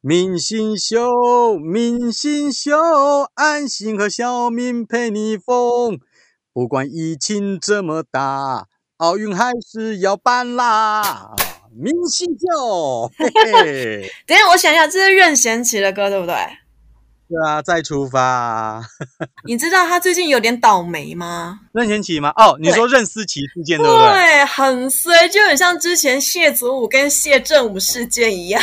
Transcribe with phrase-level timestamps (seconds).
[0.00, 2.76] 明星秀，明星秀，
[3.34, 5.98] 安心和小明陪你疯。
[6.52, 8.66] 不管疫情这么大，
[8.98, 11.34] 奥运还是要办啦！
[11.74, 14.12] 明星秀，嘿嘿。
[14.26, 16.34] 等下，我想一下，这是任贤齐的歌，对不对？
[17.28, 18.80] 对啊，再出发。
[19.44, 21.58] 你知道他最近有点倒霉吗？
[21.72, 22.32] 任贤齐吗？
[22.36, 24.12] 哦，你说任思齐事件对不对？
[24.12, 28.62] 对，很衰，就很像之前谢祖武跟谢振武事件一样。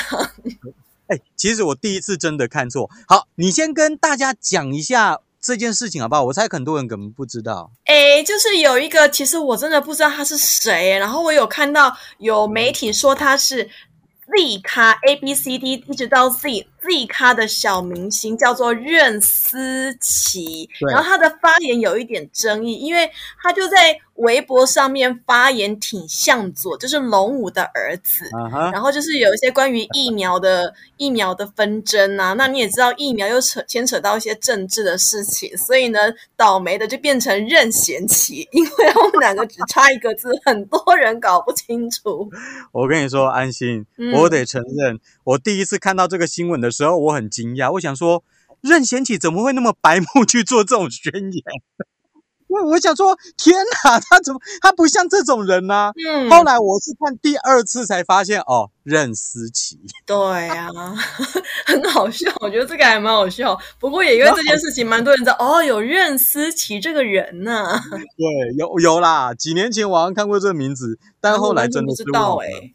[1.07, 2.89] 哎，其实我第一次真的看错。
[3.07, 6.23] 好，你先跟大家讲一下这件事情好不好？
[6.23, 7.71] 我猜很多人可能不知道。
[7.85, 10.97] 哎，就是有一个，其实我真的不知道他是谁。
[10.97, 16.67] 然后我有看到有媒体说他是 Z 咖 A B C D 一直到 Z。
[16.83, 23.09] Z 咖的小明星叫做任思琪，然后他的发言有一点争议，因为
[23.41, 28.25] 他就在微博上面发言挺向左，就是龙武的儿子，
[28.71, 35.99] 然后就是有一些关于疫苗的疫苗的纷争啊，那你也知道疫苗又扯牵扯到一些政治的事情，所以呢，
[36.35, 42.29] 倒霉的就变成任贤齐，因为他们两个只差一个字，很多人搞不清楚。
[42.71, 46.69] 我跟你说，安心，我得承认，我第一次看到这个新闻的。
[46.73, 48.23] 时候我很惊讶，我想说
[48.59, 51.43] 任贤齐怎么会那么白目去做这种宣言？
[52.49, 55.91] 我我想说天哪，他怎么他不像这种人呢？
[56.07, 59.79] 嗯，后来我是看第二次才发现哦，任思齐。
[60.05, 60.15] 对
[60.49, 60.69] 啊，
[61.65, 63.57] 很好笑，我觉得这个还蛮好笑。
[63.79, 67.79] 不过也因为这件事情，蛮多人知道哦，有任思齐这个人呢。
[67.89, 72.73] 对，有有啦，几年前我好像看过这个名字，但后来真的不知道哎。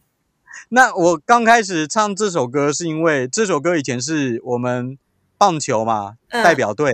[0.71, 4.99] 那我刚开始唱这首歌，是因为这首歌以前是我们
[5.39, 6.93] 棒球嘛代表队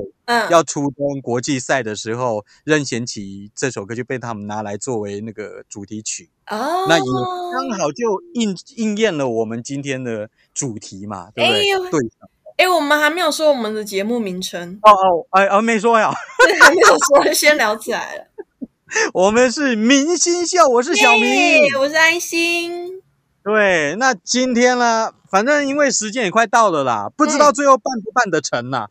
[0.50, 6.86] 要出征国际赛的时候，任贤齐这首歌就被他们拿来作为那个主题曲哦。
[6.88, 7.04] 那也
[7.52, 12.00] 刚好就应应验了我们今天的主题嘛，对不对？
[12.00, 12.10] 对。
[12.56, 16.12] 哎，我们还没有说我们的节目名称哦哦，哎哦，没说呀，
[16.62, 18.26] 还没有说，先聊起来了。
[19.12, 23.02] 我们是明星秀，我是小明，我是安心。
[23.44, 25.12] 对，那今天呢？
[25.30, 28.86] 反正因为时间也快到了啦，不知道最后办不办得成呐？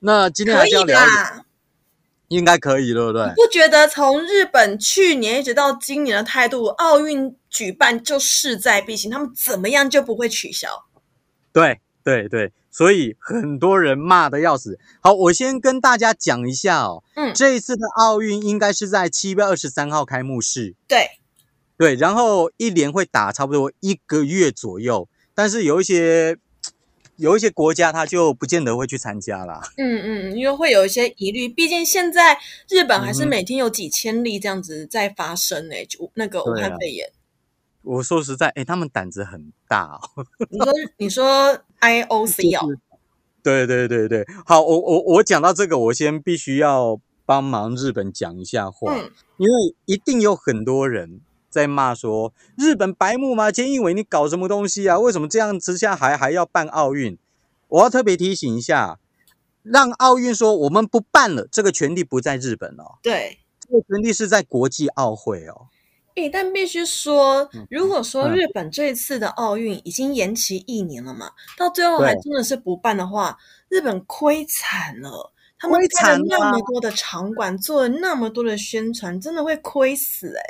[0.00, 0.98] 那今天还是要聊，
[2.28, 3.26] 应该可以，对不对？
[3.34, 10.68] 不觉得从日本去年一直到今年的态度，奥运举办就势在必行，他们怎么样就不会取消？
[11.52, 14.78] 对对对，所以很多人骂的要死。
[15.02, 21.18] 好，我先跟大家讲一下哦，嗯，这一次的奥运应该是在七月二十三号开幕式，对。
[21.78, 26.36] 对，然后一年会打差不多一个月左右，但是有一些
[27.14, 29.62] 有一些国家他就不见得会去参加啦。
[29.76, 30.02] 嗯
[30.32, 32.36] 嗯，因为会有一些疑虑，毕竟现在
[32.68, 37.12] 日本还是每天有几千例这样子在发生诶，就那个武汉肺炎。
[37.82, 40.26] 我说实在，哎，他们胆子很大哦。
[40.50, 42.76] 你说你说 IOC 哦？
[43.40, 48.92] 对对对对，好，我我我讲到这个，我先必须要帮忙日本讲一下话，
[49.36, 51.20] 因为一定有很多人。
[51.48, 53.50] 在骂说日本白目吗？
[53.50, 54.98] 菅义伟，你搞什么东西啊？
[54.98, 57.18] 为什么这样之下还还要办奥运？
[57.68, 58.98] 我要特别提醒一下，
[59.62, 62.98] 让奥运说我们不办了，这个权利不在日本哦。
[63.02, 65.68] 对，这个权利是在国际奥会哦。
[66.14, 73.38] 诶，但必须说，如果说日本这一次的奥运已经延期一年了嘛，到最后还真的是不办的话，
[73.68, 75.32] 日本亏惨了。
[75.60, 80.42] 他们开了那么多的场馆，做了那么多的宣传，真的会亏死诶。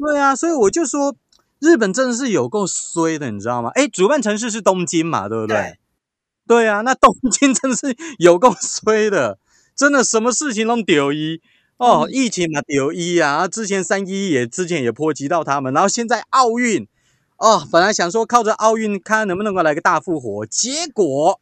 [0.00, 1.14] 对啊，所以我就说，
[1.58, 3.70] 日本真的是有够衰的，你知道吗？
[3.74, 5.76] 哎，主办城市是东京嘛，对不对？
[6.48, 9.38] 对啊，那东京真的是有够衰的，
[9.76, 11.42] 真的什么事情都丢一
[11.76, 16.88] 哦，疫情嘛丢一啊，之前三一也之前也波及到他们，然后现在奥运
[17.36, 21.38] 哦，本来想说靠着奥运看能不能够来个大复活，结果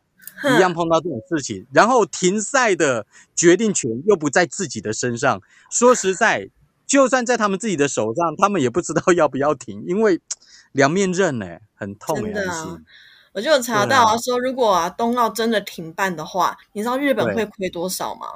[0.57, 6.51] 一样碰到这种事情，然后停赛的决定权又不在自己的身上，说实在。
[6.88, 10.21] 就算在他们自己的手上，他们也不知道要不要停，因为
[10.72, 12.16] 两面刃呢，很痛。
[12.16, 12.81] 真的，
[13.34, 18.26] 我就查到啊，说如果啊冬奥真的停办的话，你知道日本会亏多少吗？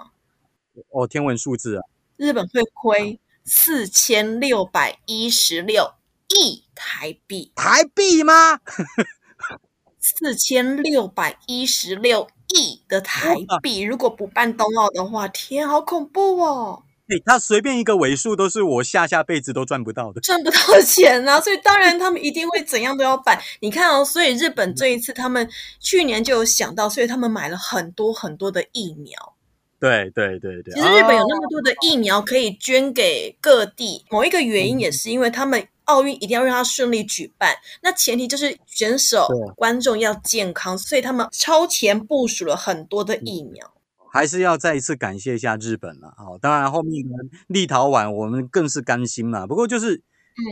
[0.90, 1.82] 哦，天文数字啊！
[2.16, 5.94] 日本会亏四千六百一十六
[6.28, 7.52] 亿台币。
[7.56, 8.60] 台币吗？
[9.98, 16.82] 四千六百一十六亿的台币，如果不办冬奥的话，天，好恐怖哦！
[17.24, 21.40] 他随便一个尾数都是我下下辈子都赚不到的， 赚不到钱啊！
[21.40, 23.40] 所以当然他们一定会怎样都要办。
[23.60, 25.48] 你看哦，所以日本这一次他们
[25.80, 29.34] 去年就有想到，所以他们买了很多很多的疫苗。
[29.80, 39.26] 对对对对，其实日本有那么多的疫苗可以捐给各地，某一个原因也是因为他们奥运一定要让它顺利举办，那前提就是选手、
[39.56, 43.72] 观众要健康，所以他们超前部署了很多的疫苗。
[44.12, 47.02] 还是要再一次感谢一下日本了，好，当然后面
[47.46, 49.46] 立陶宛我们更是甘心嘛。
[49.46, 50.02] 不过就是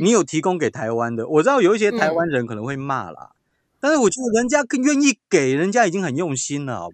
[0.01, 3.33] 你有提供给台湾的，我知道有一些台湾人可能会骂啦，
[3.79, 6.89] 但是我觉得人家更愿意给，人家已经很用心了。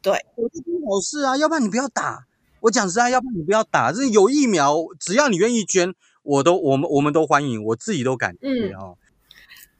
[0.00, 2.26] 对，我这是好事啊，要不然你不要打。
[2.60, 8.96] 我讲实在，要不然你不要打，这有疫苗，只要你愿意捐，我都我们我们都欢迎，我自己都感觉哦。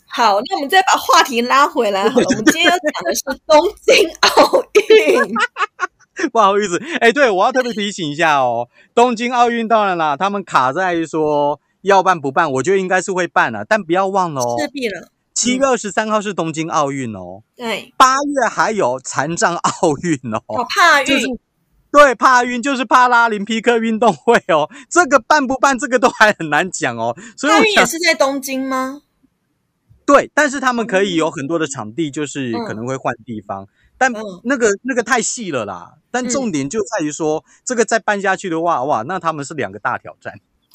[0.09, 5.35] 好，那我们再把话题拉回来好了， 我们今天要讲的是东京奥运。
[6.33, 15.09] 不好意思，哎，对我要特别提醒一下哦，东京奥运当然啦，他们卡在说要办不办，我觉得应该是会办了，但不要忘了哦，势必了。
[15.35, 19.71] 七月二十三号是东京奥运哦，对，八月还有残障奥
[20.03, 21.39] 运哦，好怕运，
[21.91, 27.17] 对，帕运就是帕拉林匹克运动会哦，这个办不办，这个都还很难讲哦。
[27.37, 29.03] 所以帕运也是在东京吗？
[30.07, 33.67] 对，但是他们可以有很多的场地，就是可能会换地方。
[34.12, 40.35] 但那个那个太细了啦，但重点就在于说，这个再办下去的话，哇，那他们是两个大挑战，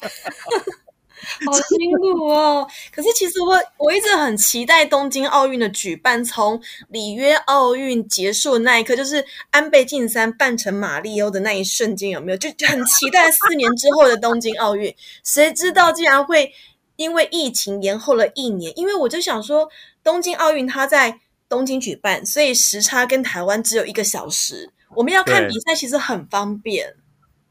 [1.46, 2.66] 好辛苦哦。
[2.92, 12.38] 可是其实我我一直很期待东京奥运的举办，从里约奥运结束那一刻，就是安倍晋三扮成马里欧的那一瞬间，有没有？
[12.38, 14.92] 就很期待四年之后的东京奥运。
[15.22, 16.52] 谁知道竟然会
[16.96, 18.76] 因为疫情延后了一年？
[18.76, 19.68] 因为我就想说，
[20.02, 21.20] 东京奥运它在。
[21.50, 24.70] 东京举办，所以时差跟台湾只有一个小时。
[24.94, 26.94] 我们要看比赛，其实很方便，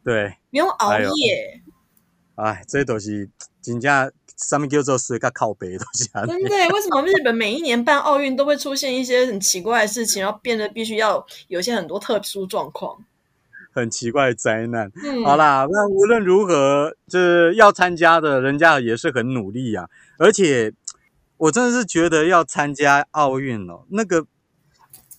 [0.04, 1.62] 对，不用熬夜。
[2.36, 3.30] 哎，这都是
[3.62, 6.10] 真正上面叫做是个靠背东西。
[6.14, 6.50] 真的？
[6.74, 12.98] 为什么日本每一年办奥运都会出现一些很奇怪的事情，然后变得必须要有些很多特殊状况，
[13.74, 14.92] 很奇怪的灾难。
[15.04, 20.74] 嗯好啦，那无论如何，就是要参加的人家也是很努力呀，而且。
[21.40, 24.26] 我真的是觉得要参加奥运哦，那个，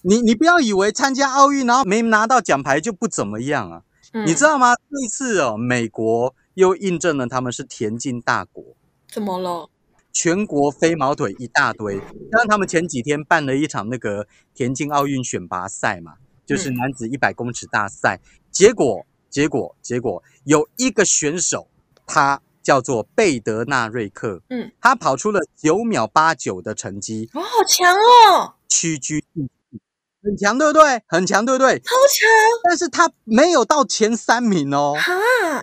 [0.03, 3.83] 你你不要以为参加奥运然后没拿到奖牌就不怎么样啊，
[4.27, 4.75] 你知道吗？
[4.75, 8.63] 这次哦，美国又印证了他们是田径大国。
[9.09, 9.71] 怎么了？
[10.13, 11.97] 全国飞毛腿一大堆，
[12.33, 18.21] 像他们前几天办了一场那个田径奥运选拔赛嘛，就是男子一百公尺大赛，
[18.51, 21.69] 结果结果结果有一个选手
[22.07, 22.43] 他。
[22.63, 28.55] 叫做贝德纳瑞克，嗯，他跑出了九秒八九的成绩，哇，好强哦！
[28.69, 29.79] 屈居第四，
[30.23, 31.03] 很强，对不对？
[31.07, 31.79] 很强，对不对？
[31.79, 32.29] 超强！
[32.65, 35.13] 但是他没有到前三名哦，哈，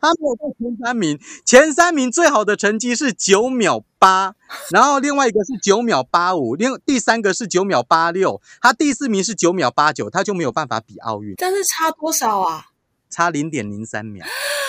[0.02, 4.36] 他没有到前三名，前三名最好的成绩是九秒八，
[4.72, 11.36] 然后另外一个是九秒八五，另第三个是九秒八六，他第四名是九秒八九，他就没有办法比奥运。
[11.38, 12.66] 但是差多少啊？
[13.10, 14.26] 差零点零三秒。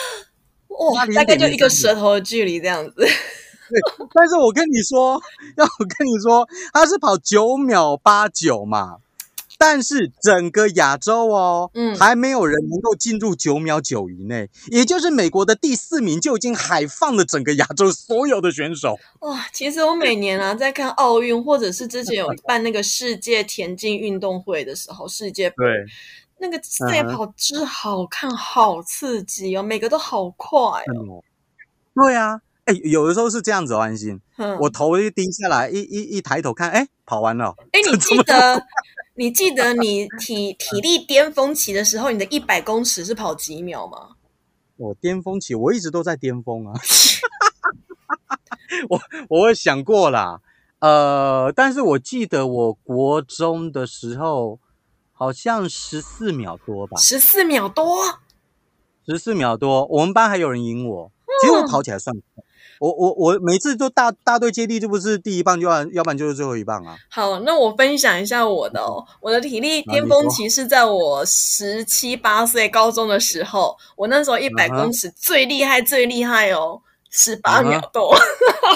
[0.79, 2.95] 哇，大概就一个舌头的距离这样子。
[2.97, 3.81] 对，
[4.15, 5.21] 但是我跟你说，
[5.57, 8.97] 要我跟你说，他是跑九秒八九嘛，
[9.59, 18.99] 但是整个亚洲哦，嗯，还没有人能够进入九秒九以内，也就是美国的第四名就已经海放了整个亚洲所有的选手。
[19.21, 25.67] 哇，其实我每年啊在看奥运，或者是之前有办那个世界田径运动会的时候，世界对。
[26.41, 29.63] 那个赛跑之好看，好刺激哦！
[29.63, 31.23] 每个都好快哦。
[31.95, 34.21] 对啊，哎，有的时候是这样子哦，安心。
[34.61, 37.57] 我头一低下来，一一一抬头看，哎，跑完了。
[37.73, 38.63] 哎，你记得，
[39.17, 44.11] 你记得你体 体力巅峰期的时候，你的一百公尺是跑几秒吗？
[44.77, 46.75] 我巅峰期，我一直都在巅峰啊。
[48.89, 50.41] 我我想过啦，
[50.79, 54.61] 呃，但是我记得我国中的时候。
[55.19, 58.21] 好像十四秒多吧，十四秒多，
[59.05, 61.11] 十四秒多，我们班还有人赢我。
[61.41, 62.45] 其实我跑起来算快，
[62.79, 66.97] 我我我每次都大大队接力，这不是第一棒，就要要不然就是最后一棒啊。
[67.11, 78.17] 好，那我分享一下我的哦，我的体力巅峰期是在我十七八岁高中的时候，我那时候一百公尺最厉害最厉害哦，十八秒多。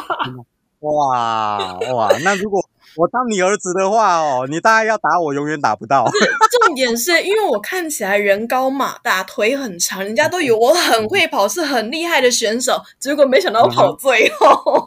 [0.83, 2.61] 哇哇，那如果。
[2.97, 6.05] 我当你儿子的话哦，你大概要打我，永远打不到。
[6.67, 12.81] 重点是因为我看起来人高马大，腿很长，人家都以为我很会跑，是很厉害的选手。
[12.99, 14.47] 结果没想到跑最后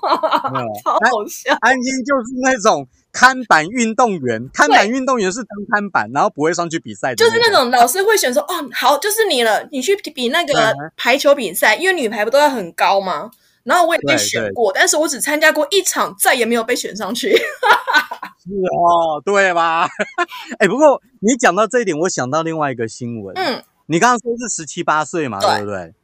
[0.83, 1.55] 超好笑。
[1.61, 7.15] 安心就是那种看板运动员，看板运动员是当看板，然后不会上去比赛。
[7.15, 13.31] 就是那种老师会选说，哦，好，就是你了，你去比那个排球比赛，因为女排不都要很高吗？
[13.65, 17.35] 然后我也被选过，但是我只参加过一场，再也没有被选上去。
[18.45, 19.89] 是哦，对吧？
[20.59, 23.35] 哎，不过你讲到这一点，我想到另外一个新闻。
[23.35, 25.95] 嗯，你刚刚说是十七八岁嘛，对不对？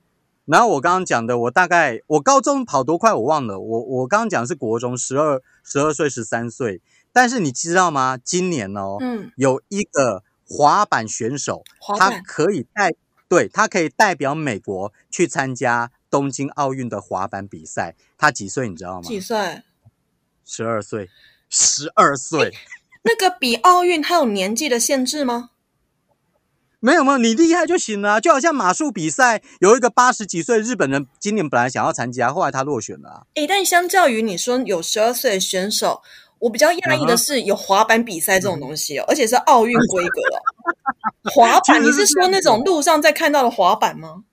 [0.45, 6.81] 然后我刚刚讲的，我大概我高中跑多快我忘了，我我刚刚讲的是国中十二十二岁十三岁，
[7.13, 8.17] 但是你知道吗？
[8.17, 11.63] 今年哦，嗯，有一个滑板选手，
[11.99, 12.91] 他可以代
[13.29, 17.95] 对他可以代表美国去参加东京奥运的滑板比赛。
[18.17, 19.07] 他几岁你知道吗？
[19.07, 19.63] 几岁？
[20.45, 21.09] 十二岁，
[21.49, 22.53] 十二岁。
[23.03, 25.49] 那个比奥运还有年纪的限制吗？
[26.79, 33.21] 没有没有，你厉害就行了啊、就好像马术比赛，有一个八十几岁日本人，今年本来想要参加，后来他落选了、啊。
[33.35, 36.01] 诶，但相较于你说有十二岁的选手，
[36.39, 40.41] 我比较讶异的是有滑板比赛这种东西哦，而且是奥运规格哦。
[41.33, 44.23] 滑板，你是是说那种路上在看到的滑板吗？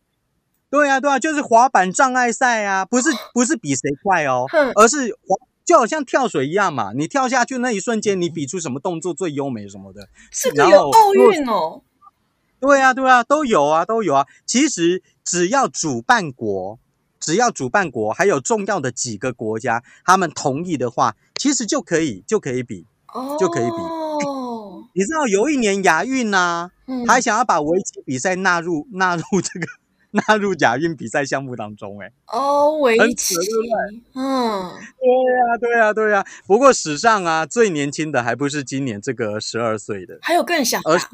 [0.71, 10.09] 对啊，对啊，就是滑板障碍赛啊，不是不是比谁快哦，而是滑就好像跳水一样嘛，你跳下去那一瞬间，你比出什么动作最优美什么的。
[10.31, 11.83] 是有奥运哦。
[12.61, 14.27] 对啊，对啊，都有啊，都有啊。
[14.45, 16.79] 其实只要主办国，
[17.21, 22.87] 只要主办国还有重要的几个国家，他们同意的话，其实就可以就可以比。
[23.15, 23.77] 哦，就可以比
[24.27, 29.67] 哦，你知道有一年亚运呐、嗯还想要把围棋比赛纳入纳入这个
[30.29, 32.13] 纳入亚运比赛项目当中、欸，哎。
[32.27, 33.35] 哦，围很棋
[34.15, 41.07] 嗯，对呀、对呀、对呀、不过史上啊，最年轻的还不是今年这个十二岁的，还有更小的而是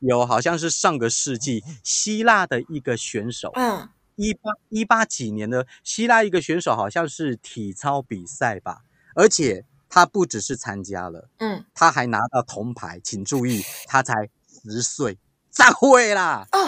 [0.00, 8.82] 有好像是上个世纪希腊的一个选手，嗯，一八一八几年的希腊一个选手，好像是体操比赛吧，
[9.14, 12.98] 而且他不只是参加了，嗯，他还拿到铜牌。
[13.04, 14.28] 请注意，他才
[14.62, 15.18] 十岁，
[15.50, 16.46] 咋会啦？
[16.52, 16.58] 哦，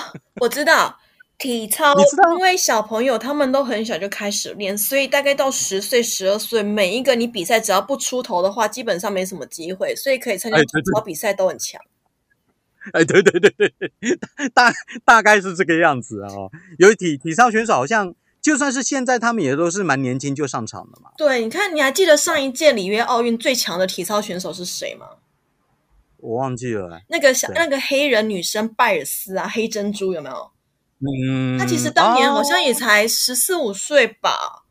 [0.40, 0.98] 我知道。
[1.38, 10.64] 体操你知道，因为小朋友他们都很小就开始练，所以大概到十岁、十二岁，每一个你比赛只要不出头的话，基本上没什么机会，所以可以参加体
[10.94, 11.80] 操比赛都很强。
[12.92, 13.92] 哎，对对对对对，
[14.54, 14.72] 大
[15.04, 16.50] 大概是这个样子啊、哦。
[16.78, 21.10] 有体体操选手好像，就算是现在他们也都是蛮年轻就上场的嘛。
[21.18, 25.06] 对，你看，你还记得上一届里约奥运最强的体操选手是谁吗？
[26.18, 30.50] 我忘记了、那个小那个黑人女生拜尔斯啊，黑珍珠有没有？
[31.00, 34.64] 嗯，他其实当年好哦像也才十四五岁吧，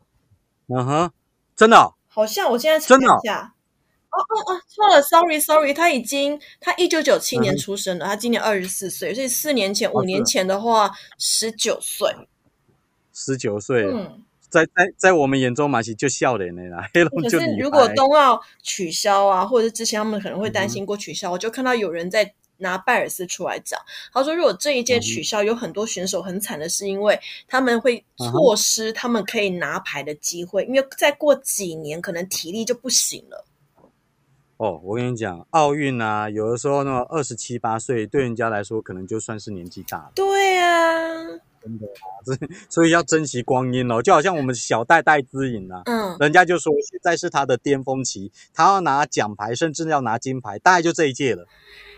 [0.68, 1.10] 嗯哼，
[1.54, 3.20] 真的哦、好像我现在查真的哦？
[3.22, 3.52] 一下。
[4.10, 12.10] 哦哦哦，错了，sorry sorry，他已经他一九九七年嗯出生的，他今年二十四岁，所以四年前、哦五年前的话，十九岁。
[13.12, 23.80] 十九岁，嗯，在在在我们眼中嘛是就笑脸的啦， 黑龙可就是如果冬奥取消啊，或者是之前他们可能会嗯担心过取消，我就看到有人在拿拜尔斯出来讲，
[24.12, 33.44] 他说如果这一届取消，有很多选手很惨的是因为他们会错失他们可以拿牌的机会，因为再过几年可能体力就不行了。
[34.56, 34.80] 哦。
[34.82, 41.24] 我跟你讲，奥运啊，有的时候呢，二十七八岁对人家来说可能就算是年纪大了，对啊，
[41.66, 44.00] 真的啊，这 所以要珍惜光阴哦。
[44.00, 51.44] 就好像我们小戴戴资颖啊，嗯，人家就说现在是他的巅峰期，他要拿奖牌，甚至要拿金牌，大概就这一届了，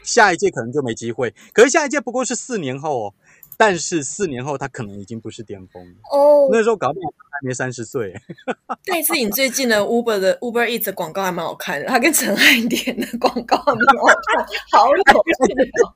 [0.03, 1.35] 下一届可能就没机会。
[1.53, 3.15] 可是下一届不过是四年后哦，
[3.59, 8.15] 但是四年后他可能已经不是巅峰了，哦，那时候搞不好他还没三十岁。
[8.87, 14.47] 戴志颖最近的 Uber 的 Uber Eats 的广告还蛮好看的，他跟陈汉典的广告还蛮好看，
[14.81, 15.93] 好有趣哦。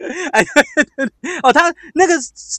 [0.32, 0.42] 哎，
[1.44, 2.14] 哦，他那个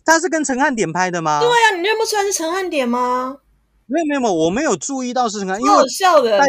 [0.06, 1.40] 他是跟陈汉典拍的吗？
[1.40, 3.40] 对啊，你认不出来是陈汉典吗？
[3.88, 6.46] 没有没有我没有注意到是陈汉，因为好为笑的戴。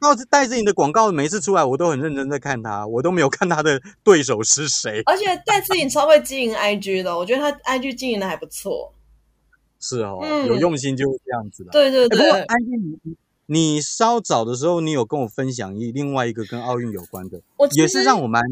[0.00, 5.00] 到戴志颖的广告每一次出来，我都很认真在看他，我都没有看他的对手是谁。
[5.06, 8.92] 而且戴志颖超会经营 IG 的，我觉得他 IG 经营的还不错。
[9.78, 11.70] 是哦，嗯有用心就是这样子的。
[11.70, 12.46] 对对欸不过对，
[13.06, 13.16] 你
[13.46, 17.40] 你稍早的时候，你有跟我分享一另外一个跟奥运有关的，
[17.76, 18.42] 也是让我蛮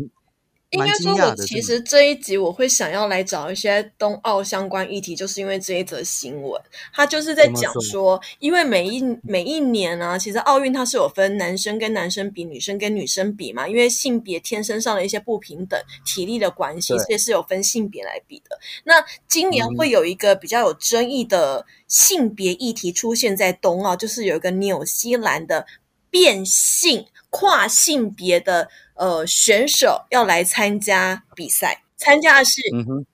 [0.71, 1.15] 应该说。
[1.15, 6.61] 我其实这一集我会想要来找一些冬奥相关议题，就是因为这一则新闻，
[6.93, 18.59] 它就是在讲说，因为每一每一年呢、其实奥运它是有分男生跟男生比，女生跟女生比嘛，因为性别天生上的一些不平等、体力的关系，对所以是有分性别来比的。
[18.85, 25.67] 那今年嗯会有一个比较有争议的性别议题出现在冬奥，就是有一个纽西兰的
[26.11, 28.69] 变性跨性别的
[29.00, 32.61] 呃选手要来参加比赛，参加的是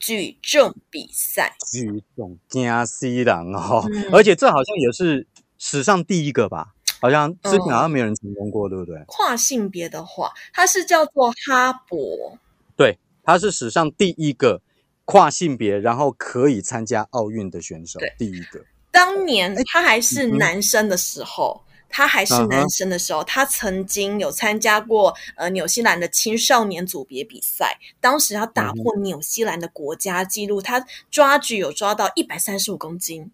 [0.01, 1.57] 举重比赛。
[1.71, 5.25] 举重惊死人哦，嗯而且这好像也是
[5.59, 6.75] 史上第一个吧？
[7.01, 9.01] 好像之前嗯好像没有人成功过，对不对？
[9.07, 12.37] 跨性别的话，它是叫做哈勃。
[12.75, 14.61] 对，他是史上第一个
[15.05, 18.65] 跨性别然后可以参加奥运的选手，第一个。
[18.91, 21.63] 当年哎他还是男生的时候，
[21.97, 33.31] 他还是男生的时候，他曾经有参加过呃纽西兰的青少年组别比赛，当时他打破纽西兰的国家纪录，他抓举有抓到一百三十五公斤。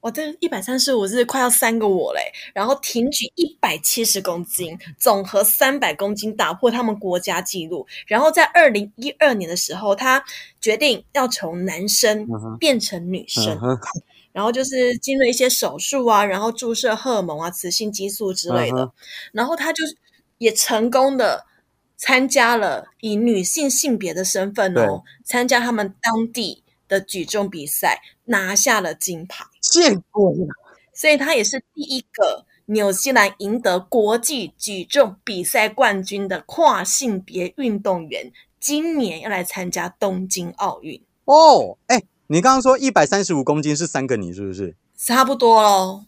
[0.00, 7.86] 我这一百三十五是快要三个我嘞，然后挺举一百七十公斤，总和三百公斤，打破他们国家纪录。
[8.06, 10.24] 然后在二零一二年的时候，他
[10.62, 12.26] 决定要从男生
[12.58, 13.58] 变成女生，
[14.38, 18.92] 然后就是经了一些手术啊，然后注射荷尔蒙啊、雌性激素之类的，
[19.32, 19.82] 然后他就
[20.38, 21.44] 也成功的
[21.96, 26.62] 参加了以女性性别的身份哦，参加他们当地。
[26.88, 30.32] 的举重比赛拿下了金牌，见过
[30.94, 38.32] 所以他也是第一个纽西兰赢得国际举重比赛冠军的跨性别运动员。
[38.58, 41.76] 今年要来参加东京奥运哦。
[41.88, 44.76] 哎，你刚刚说一百三十五公斤是三个你是不是？
[44.96, 46.04] 差不多喽。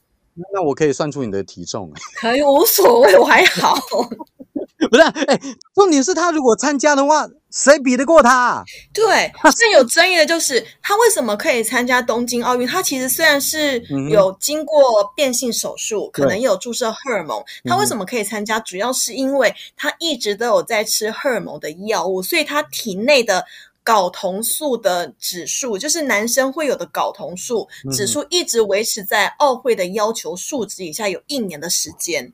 [0.52, 1.90] 那我可以算出你的体重？
[2.16, 3.74] 可以，无所谓，我还好。
[4.90, 5.38] 不是，哎，
[5.74, 7.28] 重点是他如果参加的话。
[7.52, 8.62] 谁比得过他？
[8.94, 12.64] 对， 最有争议的就是他为什么可以参加东京奥运？
[12.64, 14.78] 他其实虽然是有经过
[15.16, 18.60] 变性手术，可能有注射荷尔蒙，他为什么可以参加？
[18.60, 23.44] 主要是因为他一直都有在吃荷尔蒙的药物，所以他体内的
[23.84, 32.32] 睾酮素的指数，就是男生会有的睾酮素指数，一直维持在奥会的要求数值以下，有一年的时间。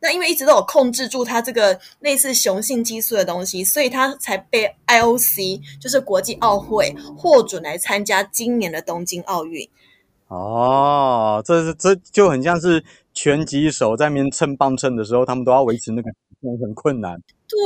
[0.00, 9.68] 那因为一直都有控制住他这个类似雄性激素的东西，所以他才被 IOC 就是国际奥会获准来参加今年的东京奥运。
[10.26, 12.84] 哦，这是这就很像是
[13.14, 16.10] 拳击手在面称磅秤的时候，他们都要维持那个
[16.60, 17.20] 很困难。
[17.46, 17.58] 对。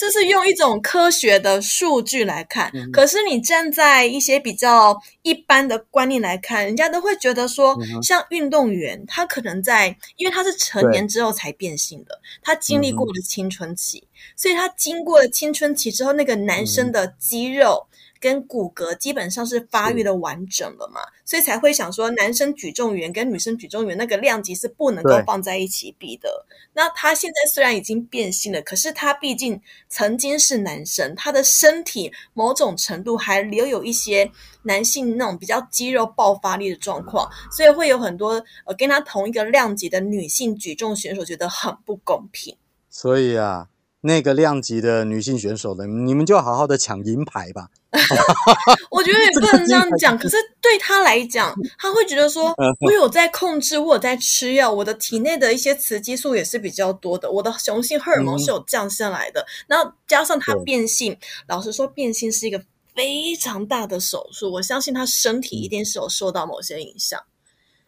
[0.00, 14.02] 这是用一种科学的数据来看，可是你站在一些比较一般的观念来看，人家都会觉得说，像运动员，他可能在，因为他是成年之后才变性的，他经历过了青春期，
[14.34, 17.86] 所以他经过了青春期之后，那个男生的肌肉。
[18.20, 26.28] 跟骨骼基本上是发育的完整了嘛，所以才会想说，男生举重员跟女生举重员那个量级是不能够放在一起比的。
[26.74, 34.30] 那他现在虽然已经变性了，可是他毕竟曾经是男生，他的身体某种程度还留有一些
[34.64, 42.56] 男性那种比较肌肉爆发力的状况，所以会有很多呃跟他同一个量级的女性举重选手觉得很不公平。
[42.90, 43.68] 所以啊。
[44.02, 47.68] 那个量级的女性选手的，你们就好好的抢银牌吧。
[48.90, 59.44] 我觉得也不能这样讲，可是对他来讲，他会觉得说，我有在控制，我有在吃药，我的体内的一些雌激素也是比较多的，我的雄性荷尔蒙是有降下来的。
[59.66, 62.62] 然后加上他变性，老实说，变性是一个
[62.94, 67.20] 非常大的手术，我相信他身体一定是有受到某些影响。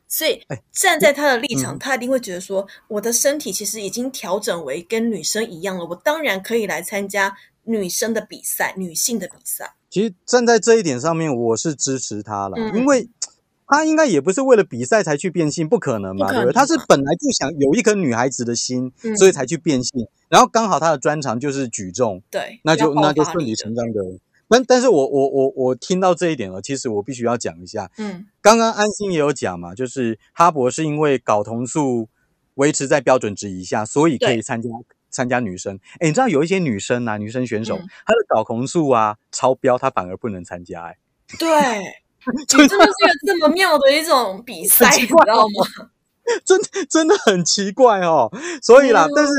[0.08, 7.34] 所以站在他的立场，他一定会觉得说，我的身体其实已经调整为跟女生一样了，我当然可以来参加
[7.64, 9.74] 女生的比赛，女性的比赛。
[9.90, 13.08] 其实站在这一点上面，我是支持他了，因为
[13.66, 16.52] 他应该也不是为了比赛才去变性，不可能嘛，对不对？
[16.52, 24.00] 他是本来就想有一颗女孩子的心，所以才去变性，然后刚好他的专长就是举重，对，那就那就顺理成章的。
[24.48, 27.90] 但但是我我我我听到这一点了，其实我必须要讲一下。
[27.96, 32.08] 嗯，刚刚安心也有讲嘛，就是哈勃是因为睾酮素
[32.56, 34.68] 维持在标准值以下，所以可以参加
[35.12, 35.78] 参加女生。
[36.00, 40.82] 哎，你知道有一些女生啊，女生选手，她的睾酮素啊超标，她反而不能参加。
[40.86, 40.96] 哎，
[41.38, 41.48] 对，
[42.48, 42.92] 真的是一个
[43.26, 45.90] 这么妙的一种比赛，你知道吗？
[46.44, 48.32] 真真的很奇怪哦。
[48.60, 49.32] 所以啦，但是。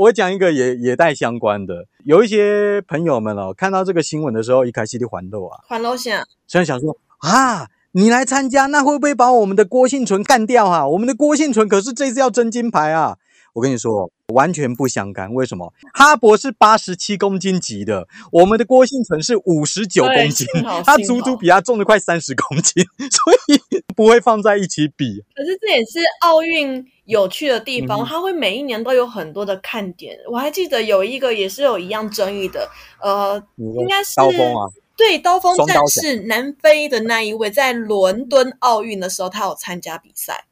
[0.00, 10.88] 我讲一个也也带相关的，有一些朋友们哦，看到这个新闻的时候，一开始就还漏啊，还漏想，虽然想说啊，你来参加，那会不会把我们的郭幸存干掉啊？
[10.88, 13.18] 我们的郭幸存可是这次要争金牌啊！
[13.52, 15.32] 我跟你说，完全不相干。
[15.34, 15.72] 为什么？
[15.92, 20.46] 哈勃是八十七公斤级的，我们的郭幸存是五十九公斤，
[20.84, 25.24] 他足足比他重了快三十公斤， 所以不会放在一起比。
[25.34, 30.16] 可是这也是奥运有趣的地方，它会每一年都有很多的看点。
[30.30, 32.68] 我还记得有一个也是有一样争议的，
[33.02, 40.44] 呃，应该是刀锋啊，对，刀锋战士南非的那一位，在伦敦奥运的时候，他有参加比赛。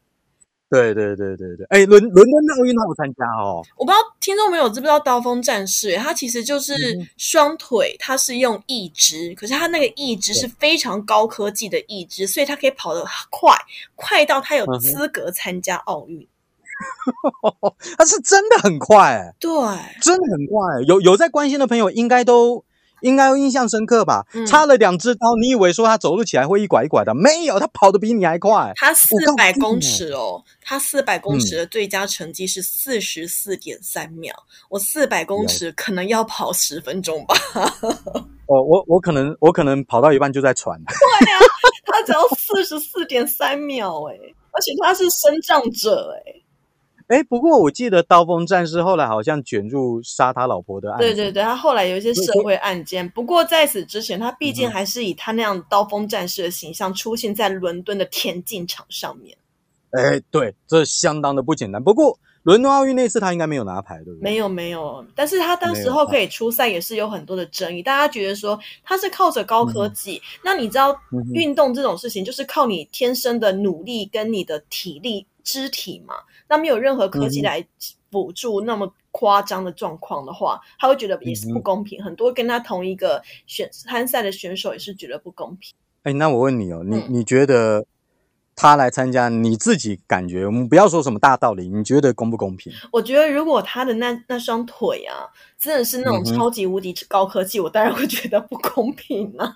[0.71, 3.65] 对对对对对，哎，伦伦敦奥运他有参加哦。
[3.77, 6.75] 我不知道听众朋友知不知道刀锋战士，他其实就是
[7.17, 13.57] 双腿，他是用义肢，可是他那个义肢是非常高科技的义肢，所以他可以跑得快，
[13.95, 16.29] 快到他有资格参加奥运。
[17.97, 19.51] 他是真的很快，对，
[20.01, 20.81] 真的很快。
[20.87, 22.63] 有有在关心的朋友应该都
[23.01, 24.25] 应该印象深刻吧？
[24.35, 27.15] 嗯插了两只刀，你以为说他走路起来会一拐一拐的？
[27.15, 28.73] 没有，他跑得比你还快。
[28.77, 34.35] 他四百公尺哦，他四百公嗯尺的最佳成绩是四十四点三秒。
[34.69, 37.35] 我四百公尺可能要跑十分钟吧，
[38.47, 40.79] 哦，我我可能我可能跑到一半就在喘。
[40.85, 41.39] 对呀
[41.85, 44.15] 他只要四十四点三秒哎，
[44.53, 46.43] 而且他是生长者哎。
[47.09, 51.07] 哎，不过我记得刀锋战士后来好像卷入杀他老婆的案子。
[51.07, 59.37] 对对对，他后来有一些社会案件，不过在此之前，他毕竟还是以他那样刀锋战士的形象出现在伦敦的田径场上面。
[59.93, 61.83] 哎，对，这相当的不简单。
[61.83, 64.23] 不过伦敦奥运那次他应该没有拿牌，对不对？
[64.23, 67.83] 没有没有，但是他当时候可以出赛，也是有很多的争议。
[67.83, 76.15] 大家觉得说他是靠着高科技，那你知道嗯运动这种事情就是靠你天生的努力跟你的体力、肢体嘛，
[76.47, 77.67] 那没有任何科技来
[78.11, 82.05] 辅助那么夸张的状况的话，他会觉得也是不公平。
[82.05, 85.75] 很多跟他同一个选参赛的选手也是觉得不公平。
[86.03, 87.87] 哎，那我问你哦，你嗯你觉得
[88.61, 92.73] 他来参加，你自己感觉，我们不要说什么大道理，你觉得公不公平？
[92.91, 99.49] 我觉得如果他的那那双腿啊，真的是那种超级无敌高科技，我当然会觉得不公平啊。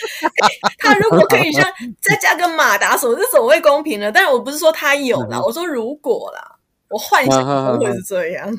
[0.80, 1.62] 他如果可以像
[2.00, 4.10] 再加个马达什么，这总会公平了。
[4.10, 6.56] 但是我不是说他有啦，嗯我说如果啦，
[6.88, 8.50] 我幻想中会是这样。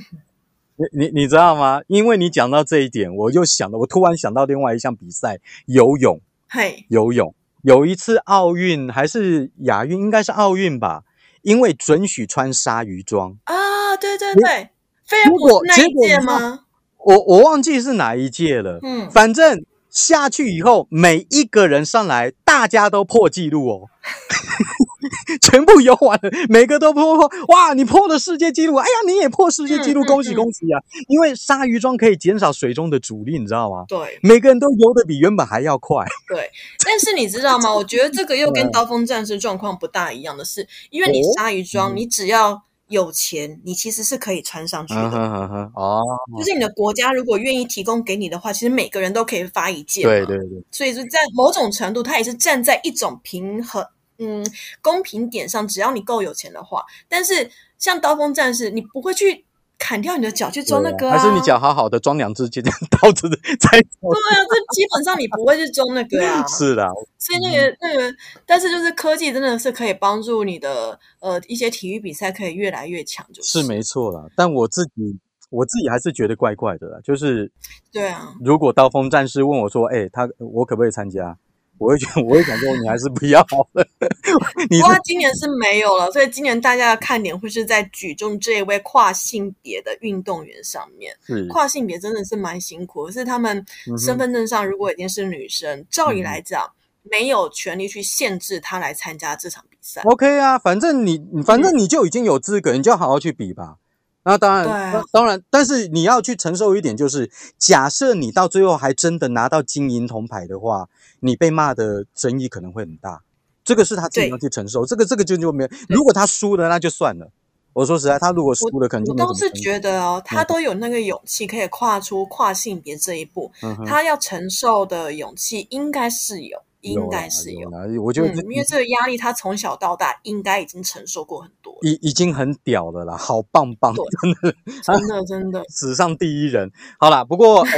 [0.75, 1.81] 你你你知道吗？
[1.87, 6.21] 因为你讲到这一点，我又想到，我突然想到另外一项比赛，游泳。
[6.47, 7.33] 嘿，游泳
[7.63, 11.03] 有一次奥运还是亚运，应该是奥运吧？
[11.41, 14.69] 因为准许穿鲨鱼装，啊，对对对，
[15.05, 16.61] 菲尔结果普那一届吗？
[16.97, 18.79] 我我忘记是哪一届了。
[18.81, 23.89] 嗯，反正下去以后，每一个人上来，大家都破纪录哦，
[25.39, 28.75] 全部游完了，每个都破破，哇，你破了世界纪录！
[28.77, 30.81] 哎呀，你也破世界纪录，恭喜嗯恭喜啊！
[31.07, 33.85] 因为鲨鱼装可以减少水中的阻力，你知道吗？
[33.87, 36.03] 对每个人都游得比原本还要快。
[36.27, 36.49] 对，
[36.83, 37.71] 但是你知道吗？
[37.75, 45.71] 我觉得这个又跟嗯刀锋战士状况不大一样的是，因为你哦鲨鱼装，嗯你只要有钱，你其实是可以穿上去嗯的。
[45.75, 46.01] 哦，
[46.37, 50.03] 就是你的国家如果愿意提供给你的话，其实每个人都可以发一件。
[50.03, 53.85] 对对对，所以就在某种程度，它也是站在一种平衡，
[54.19, 54.45] 嗯，
[54.81, 55.67] 公平点上。
[55.67, 59.43] 只要你够有钱的话，但是像刀锋战士，你不会去
[59.83, 63.69] 砍掉你的脚去装那个、啊，还是你脚好好的装两只，这样 刀子的再。
[63.69, 66.41] 对啊，这基本上你不会去装那个啊。
[66.47, 66.87] 是的，
[67.19, 68.15] 所以那个那个，
[68.45, 74.23] 但是就是科技真的是可以帮助你的呃一些体育比赛可以越来越强，就是是没错啦。
[74.37, 75.19] 但我自己
[75.49, 76.99] 我自己还是觉得怪怪的啦。
[77.03, 77.51] 就是
[77.91, 81.37] 对啊，如果刀锋战士问我说：“哎、他我可不可以参加？”
[81.77, 83.85] 我会觉得， 我会想说，你还是不要好了。
[84.69, 91.13] 你不过今年是没有了，所以今年大家的看点会是在举重这一位跨性别的运动员上面。
[91.25, 93.65] 是跨性别真的是蛮辛苦，可是他们
[93.97, 100.01] 身份证上如果已经是女生，照理来讲没有权利去限制她来参加这场比赛。
[100.03, 103.77] OK 啊，反正你你反正你就已经有资格，你就好好去比吧。
[104.25, 110.87] 那当然，当然，但是你要去承受一点，就是假设你到最后还真的拿到金银铜牌的话，
[111.19, 113.21] 你被骂的争议可能会很大。
[113.63, 115.69] 这个是他自己要去承受，这个这个就就没有。
[115.87, 117.31] 如果他输了，那就算了。
[117.73, 127.69] 我说实在，他如果输了，可能就我没什么倒是觉得哦，他都有那个勇气可以跨出跨性别这一步，嗯他要承受的勇气应该是有，应该是有。
[128.01, 135.63] 我觉得嗯，因为这个压力他从小到大应该已经承受过很多，已已经很屌了啦，好棒棒，真的真的真的。
[135.69, 136.71] 史上第一人。
[136.99, 137.71] 好啦，不过、哎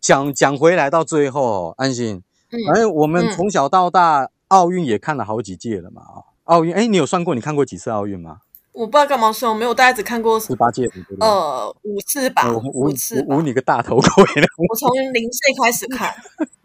[0.00, 6.22] 讲讲回来到最后，安心，嗯反正我们嗯从小到大奥运也看了好几届了嘛啊。
[6.44, 8.38] 奥运，哎，你有算过你看过几次奥运吗？
[8.74, 10.84] 我不知道干嘛说，我没有，大概只看过十八届？
[11.20, 13.40] 呃五次吧，我五次吧捂。
[13.40, 14.24] 你个大头鬼！
[14.68, 16.12] 我从零岁开始看，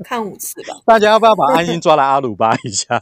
[0.04, 0.76] 看五次吧。
[0.86, 3.02] 大家要不要把安心抓来阿鲁巴一下？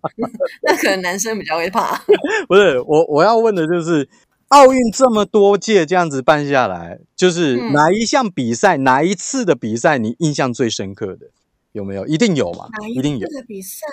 [0.62, 1.98] 那可能男生比较会怕。
[2.46, 4.06] 不是我，我要问的就是，
[4.48, 11.28] 奥运这么多届这样子办下来，就是嗯哪一项比赛、哪一次的比赛你印象最深刻的？
[11.72, 12.06] 有没有？
[12.06, 13.26] 一定有嘛哪，一定有。
[13.28, 13.86] 的比赛？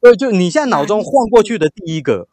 [0.00, 2.28] 对，就你现在脑中晃过去的第一个，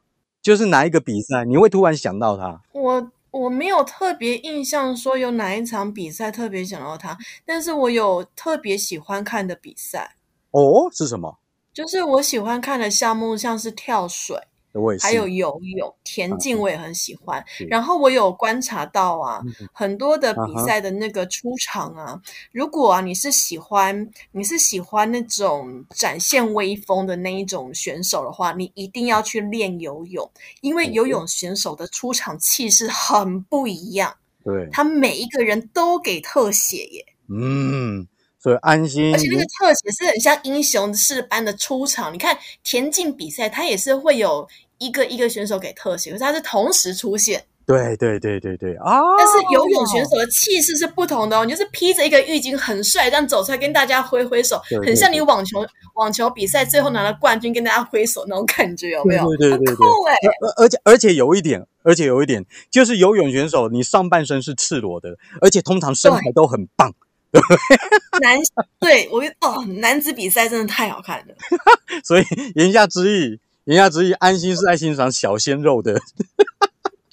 [0.47, 2.61] 就是哪一个比赛，你会突然想到他？
[2.71, 10.15] 我我没有特别印象说有哪一场比赛特别想到他，但是我有特别喜欢看的比赛，
[10.51, 11.37] 哦，是什么？
[11.73, 14.37] 就是我喜欢看的项目像是跳水，
[14.77, 15.05] 我也是。
[15.05, 17.43] 还有游泳、田径，我也很喜欢。
[17.47, 30.29] 是然后我有观察到啊，嗯很多的比赛的那个出场啊，如果啊你是喜欢你是喜欢那种展现威风的那一种选手的话，你一定要去练游泳，
[30.61, 37.05] 因为游泳选手的出场气势很不一样，对，他每一个人都给特写耶。
[37.29, 38.07] 嗯，
[38.39, 39.13] 所以安心。
[39.13, 42.13] 而且那个特写是很像英雄式般的出场。
[42.13, 47.43] 你看田径比赛，它也是会有一个一个选手给特写，可是它是同时出现。
[47.65, 49.01] 对对对对对啊！
[49.17, 59.27] 但是游泳选手的气势是不同的哦，你就是披着一个浴巾，很帅，这样走出来跟大家挥挥手，很像你网球网球比赛最后拿了冠军跟大家挥手那种感觉，有没有？
[59.35, 60.15] 对对对对，酷哎！
[60.55, 66.93] 而且而且有一点，而且有一点，就是游泳选手你上半身是赤裸的，而且通常身材都很棒。
[68.21, 68.39] 男
[68.79, 71.35] 对我哦，男子比赛真的太好看了。
[72.01, 72.23] 所以
[72.55, 75.93] 言下之意，言下之意，安心是在欣赏小鲜肉的。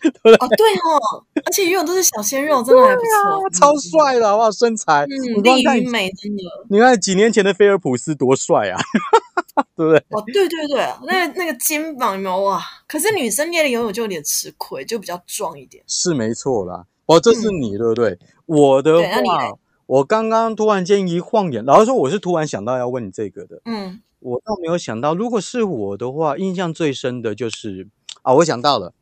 [0.04, 4.50] 哦，对哦，而且游泳都是小鲜肉，真的还不错，超帅的好不好？
[4.50, 6.42] 身材，嗯，丽与美真的。
[6.68, 8.78] 你看几年前的菲尔普斯多帅啊，
[9.74, 9.98] 对不对？
[10.10, 12.62] 哦，对对对，那那个肩膀有没有哇？
[12.86, 15.82] 可是女生练的游泳就有点吃亏，就比较壮一点。
[15.86, 16.84] 是没错啦。
[17.06, 18.18] 哦，这是你对不对？
[18.46, 19.52] 我的话。
[19.86, 23.60] 我刚刚突然间一晃眼，老实说，我是突然想到要问你这个的。
[23.66, 27.88] 嗯，我倒没有想到，如果是我的话，印象最深的就是
[28.22, 28.94] 啊，我想到了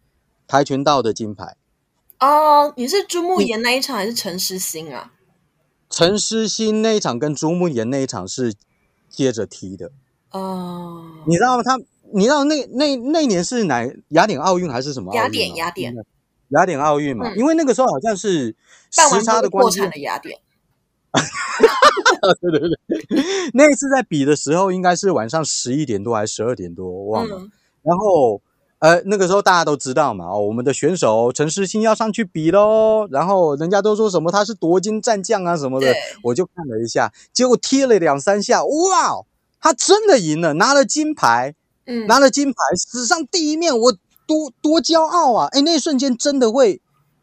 [0.49, 1.57] 跆拳道的金牌。
[2.19, 5.13] 哦，你是朱慕言那一场还是陈诗欣啊？
[5.89, 8.53] 陈诗欣那一场跟朱慕言那一场是
[9.09, 9.93] 接着踢的。
[10.33, 11.63] 哦，你知道吗？
[11.63, 11.79] 他，
[12.13, 15.15] 你知道那那那年是哪雅典奥运还是什么？
[15.15, 15.95] 雅典，雅典，
[16.49, 17.33] 雅典奥运嘛。
[17.37, 18.57] 因为那个时候好像是
[18.91, 19.79] 时差的关系。
[19.83, 20.41] 的雅典。
[22.41, 23.21] 对 对对，
[23.55, 27.37] 那一次在比的时候，应该是晚上十一点多还是十二点多，我忘了。
[27.83, 28.41] 然后，
[28.79, 33.07] 呃，那个时候大家都知道嘛，哦，我们的选手陈诗欣要上去比喽。
[33.11, 39.25] 然后人家都说什么他是夺金战将啊什么的，我就看了一下，结果踢了两三下，哇，
[39.61, 41.55] 他真的赢了，拿了金牌，
[41.87, 42.57] 嗯，拿了金牌，
[42.91, 43.93] 史上第一面，我
[44.27, 45.49] 多多骄傲啊！
[45.53, 46.81] 哎，那一瞬间真的会，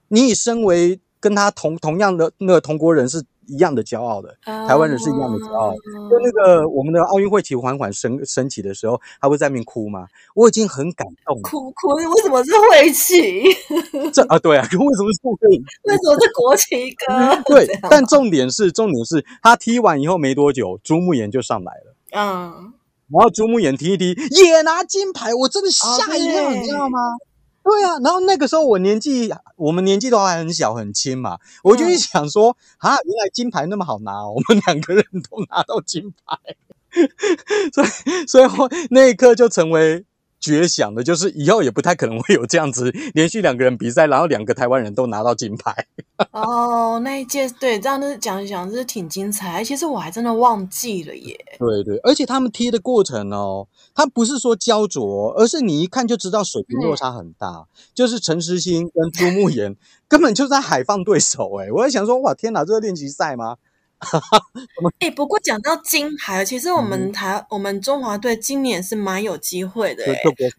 [0.10, 3.24] 你以身为跟他同同样的那个同国人是。
[3.50, 10.08] 一样的骄傲的台湾人是一样的骄傲，就那个我们的奥运会旗缓缓升升起的时候，他会在那边哭吗？
[10.36, 13.44] 我已经很感动，哭哭，为什么是会旗？
[14.14, 15.58] 这啊，对啊， 为什么是会？
[15.84, 17.44] 为什么是国旗歌？
[17.56, 22.74] 对，但重点是，重点是他踢完以后没多久，朱慕炎就上来了，嗯，
[23.12, 27.00] 然后朱慕炎踢一踢也拿金牌，我真的吓一跳，你知道吗？
[27.64, 36.38] 对啊，然后那个时候我年纪，我们年纪都还很小很轻嘛，我就想说啊，原来金牌那么好拿， 我们两个人都拿到金牌，
[37.74, 38.50] 所以所以
[38.90, 40.06] 那一刻就成为。
[40.40, 45.86] 绝响的，就是以后也不太可能会有这样子连续两个人比赛，然后两个台湾人都拿到金牌。
[46.32, 49.64] 哦，那一届对，这样子讲一讲，是挺精彩。
[49.64, 51.38] 其实我还真的忘记了耶。
[51.58, 57.66] 对对，而且他们踢的过程哦，他不是说焦灼，而是你一看就知道水平落差很大。
[57.94, 59.76] 就是陈诗欣跟朱慕言
[60.08, 63.58] 根本就在海放对手哎，我在想说，哇，天哪，这是练习赛吗？
[65.00, 70.06] 哎，不过讲到金牌，其实我们台我们中华队今年是蛮有机会的，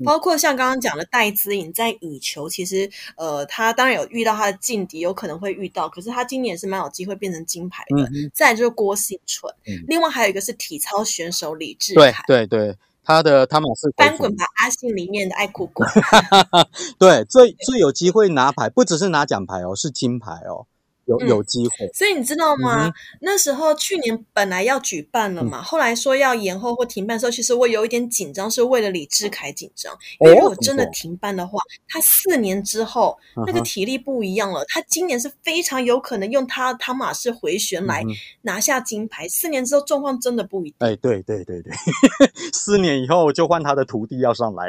[0.05, 8.31] 包括像刚刚讲的戴资颖在羽球，其实呃，他当然有遇到他的劲敌，有可能会遇到，可是他今年是蛮有机会变成金牌的。
[8.35, 9.53] 再就是郭幸纯，
[9.89, 15.87] 另外还有一个是体操选手李智凯，对对对，他的他们是翻滚吧阿信里面的爱哭鬼
[16.99, 20.67] 对，最最有机会拿牌，不只是拿奖牌哦，是金牌哦。
[21.11, 22.89] 有有机会，所以你知道吗？
[23.21, 29.93] 那时候去年本来要举办了嘛，后来说要延后或停办的时候，其实我有一点紧张，是为了李志凯紧张。
[30.21, 38.05] 因为如果真的停办的话，他四年之后那个体力不一样了，他今年是非常有可能用他汤马式回旋来
[38.43, 39.29] 拿下金牌。
[39.29, 40.77] 四年之后状况真的不一定。
[40.79, 41.73] 哎，对对对对，
[42.55, 44.69] 四年以后就换他的徒弟要上来。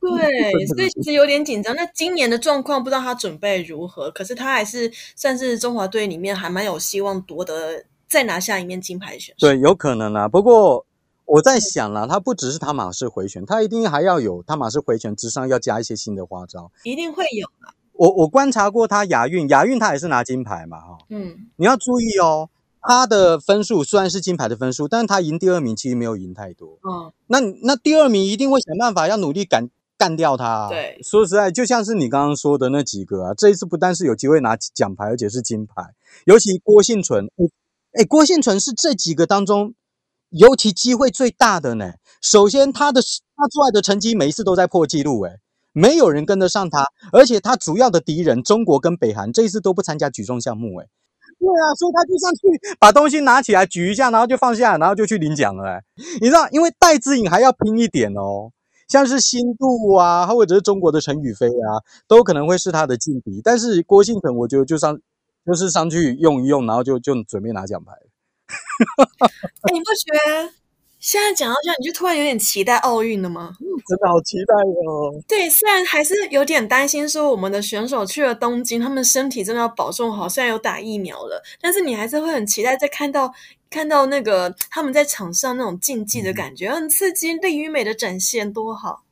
[0.00, 1.74] 对， 所以其实有点紧张。
[1.74, 9.46] 那今年的状况不知道他准备如何，可是他还是算是中华队里面还蛮有希望夺得再拿下一面金牌的选手。
[9.46, 10.28] 对，有可能啊。
[10.28, 10.86] 不过
[11.24, 17.72] 我在想啦，他不只是他马式回旋，他一定还要有他马式回旋之上要加一些新的花招，一定会有啊。
[17.92, 20.98] 我我观察过他亚运，亚运他也是拿金牌嘛，哈。
[21.10, 22.48] 嗯，你要注意哦，
[22.82, 26.78] 他的分数虽然是金牌的分数，但是他赢第二名其实没有赢太多。
[26.82, 29.70] 嗯，那那第二名一定会想办法要努力赶。
[29.98, 30.68] 干掉他！
[30.68, 35.94] 对，说实在，就像是你刚刚说的那几个啊，这一次不但是有机会拿奖牌，而且是金牌。
[36.24, 37.30] 尤其郭幸存，
[37.92, 39.74] 哎，郭幸存是这几个当中
[40.30, 41.92] 尤其机会最大的呢。
[42.20, 45.38] 首先，他的他出来的成绩每一次都在破纪录，哎，
[45.72, 46.84] 没有人跟得上他。
[47.12, 50.88] 而且他主要的敌人中国跟北韩这一次都不参加举重项目，哎，
[51.42, 55.82] 对啊，所以他就上去把东西拿起来举一下，然后就放下，然后就去领奖了，
[56.20, 58.52] 你知道，因为戴之颖还要拼一点哦。
[58.88, 63.40] 像是新度啊，或者是中国的陈宇飞啊，都可能会是他的劲敌。
[63.42, 64.96] 但是郭信腾，我觉得就上
[65.44, 67.92] 就是上去用一用，然后就就准备拿奖牌。
[69.72, 70.52] 你不学
[71.02, 73.56] 现在讲到这样，你就突然有点期待奥运了吗？
[73.58, 74.54] 真的好期待
[74.86, 75.12] 哦！
[75.26, 80.28] 对，虽然还是有点担心，说我们的选手去了东京，他们身体真的要保重好。
[80.28, 83.34] 虽然有打疫苗了，但是你还是会很期待再看到
[83.68, 89.02] 看到那个他们在场上那种竞技的感觉，很刺激，力与美的展现多好。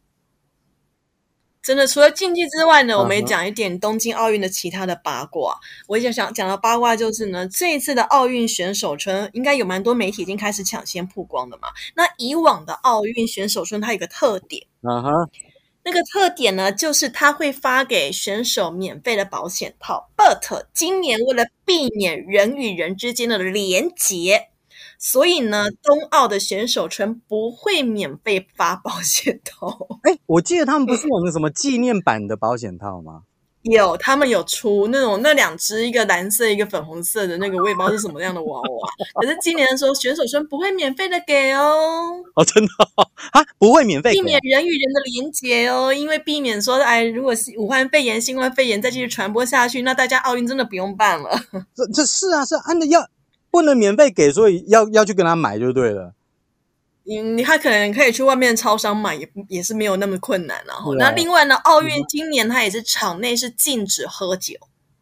[1.62, 5.54] 真的，除了竞技之外呢，我们也讲一点东京奥运的其他的八卦。
[5.86, 11.68] 我也想讲到八卦就是呢，这一次的奥运选手村应该有蛮多媒体已经开始抢先曝光的嘛。
[11.94, 15.10] 那以往的奥运选手村它有个特点，啊哈，
[15.84, 20.10] 那个特点呢，就是它会发给选手免费的保险套。
[20.16, 24.48] But 今年为了避免人与人之间的连结。
[25.02, 29.88] 所以呢，冬奥的选手村不会免费发保险套。
[30.04, 33.22] 哎，我记得他们不是有那什么纪念版的保险套吗？
[33.62, 38.88] 有，他们有出那种那两只，一个蓝色，一个粉红色的那个，我也不知道是什么样的娃娃。
[39.20, 42.22] 可是今年的时候，选手村不会免费的给哦。
[42.34, 42.70] 哦，真的
[43.32, 51.30] 啊，不会免费，避免人与人的连接哦，因为避免说，哎，如果是武汉肺炎、新冠肺炎再继续传播下去，那大家奥运真的不用办了。
[51.74, 53.00] 这这是啊，是按的要。
[53.50, 56.14] 不能免费给，所以要要去跟他买就对了。
[57.04, 60.62] 你你他可能可以去外面超商买，也也是没有那么困难。
[60.66, 64.54] 然后那另外呢，奥运今年它也是场内是禁止喝酒。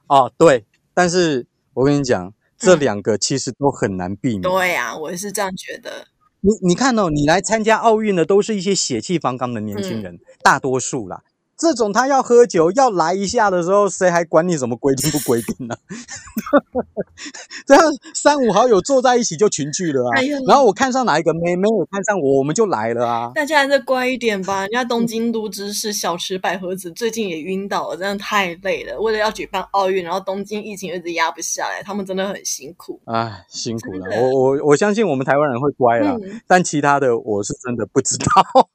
[0.06, 4.42] 哦，对，但是我跟你讲，这两个其实都很难避免。
[4.42, 6.06] 对呀，我是这样觉得。
[6.40, 11.24] 你你看哦，你来参加奥运的都是一些血气方刚的年轻人，大多数啦。
[11.58, 15.76] 这种他要喝酒要来一下的时候，谁还管你什么规定不规定呢？
[17.66, 20.22] 这样三五好友坐在一起就群聚了啊！
[20.46, 23.32] 然后我看上哪一个妹，没有看上我，我们就来了啊！
[23.34, 24.60] 大家还是乖一点吧。
[24.60, 28.96] 人家东京都知事小池百合子最近也晕倒了，真的太累了。
[29.00, 33.00] 为了要举办奥运，然后东京疫情一直压不下来，他们真的很辛苦。
[33.06, 34.16] 哎，辛苦了。
[34.20, 36.16] 我我我相信我们台湾人会乖啦，
[36.46, 38.24] 但其他的我是真的不知道。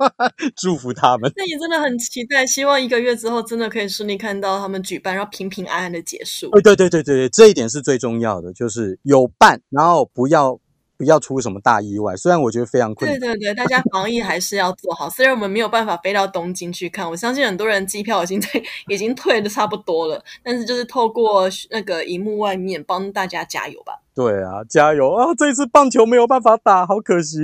[0.58, 1.32] 祝福他们。
[1.38, 2.73] 那你真的很期待，希望。
[2.80, 6.50] 一个月之后，真的可以顺利看到他们举办，然后平平安安的结束。
[6.52, 10.60] 对对对对对对，这一点是最重要的，就是有办，然后不要
[11.04, 12.16] 不要出什么大意外。
[12.16, 15.10] 虽然我觉得非常困难，对对对，大家防疫还是要做好。
[15.10, 24.00] 虽然我们没有办法飞到东京去看，我相信很多人机票已经退已经退的差不多了，但是就是透过那个荧幕外面帮大家加油吧。
[24.16, 25.34] 对啊，加油啊！
[25.36, 27.40] 这一次棒球没有办法打，好可惜。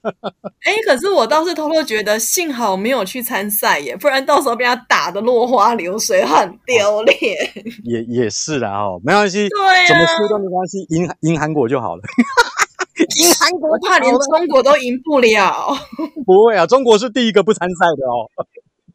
[0.64, 7.36] 哎，可是我倒是偷偷觉得，幸好没有去参赛耶，不然到时候被他打的落花流水，很丢脸。
[7.84, 12.02] 也也是啦，哦，没关系，对，怎么输都没关系，赢赢韩国就好了。
[12.96, 15.68] 赢韩国，怕连中国都赢不了。
[16.24, 18.30] 不会啊，中国是第一个不参赛的哦。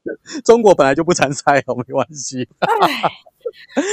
[0.43, 2.47] 中国本来就不参赛哦，没关系。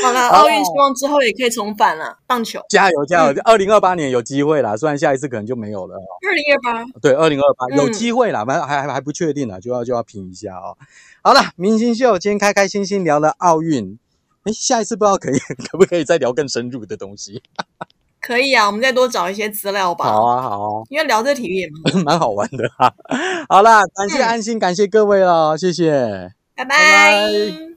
[0.02, 2.18] 好了， 奥运希望之后也可以重返了。
[2.26, 3.42] 棒球，加油加油！
[3.44, 5.96] 二零二八年有机会啦，虽然下一次可能就没有了。
[5.96, 10.78] 二零二八，对，二零二八有机会啦，反正还还还不确定呢，就要就要拼一下哦。
[11.22, 13.98] 好了，明星秀今天开开心心聊了奥运，
[14.44, 17.42] 哎，下一次不知道可以可不可以再聊更深入的东西？
[18.28, 20.04] 可以啊，我们再多找一些资料吧。
[20.04, 22.92] 好啊，好啊，因为聊这体育也蛮 蛮好玩的哈。
[23.48, 27.67] 好啦，感谢安心，感谢各位了，谢谢，拜拜。